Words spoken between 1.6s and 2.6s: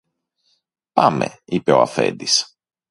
ο αφέντης